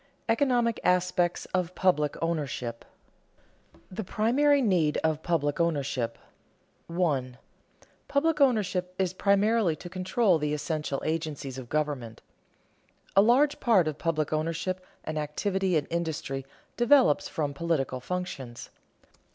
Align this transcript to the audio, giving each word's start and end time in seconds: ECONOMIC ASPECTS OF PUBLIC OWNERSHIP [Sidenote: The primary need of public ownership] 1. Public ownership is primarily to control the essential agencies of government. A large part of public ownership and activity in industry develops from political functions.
ECONOMIC 0.27 0.79
ASPECTS 0.83 1.45
OF 1.53 1.75
PUBLIC 1.75 2.17
OWNERSHIP 2.23 2.83
[Sidenote: 2.85 3.81
The 3.95 4.03
primary 4.03 4.59
need 4.59 4.97
of 5.03 5.21
public 5.21 5.59
ownership] 5.59 6.17
1. 6.87 7.37
Public 8.07 8.41
ownership 8.41 8.95
is 8.97 9.13
primarily 9.13 9.75
to 9.75 9.91
control 9.91 10.39
the 10.39 10.55
essential 10.55 11.03
agencies 11.05 11.59
of 11.59 11.69
government. 11.69 12.23
A 13.15 13.21
large 13.21 13.59
part 13.59 13.87
of 13.87 13.99
public 13.99 14.33
ownership 14.33 14.83
and 15.03 15.19
activity 15.19 15.75
in 15.77 15.85
industry 15.85 16.47
develops 16.77 17.29
from 17.29 17.53
political 17.53 17.99
functions. 17.99 18.71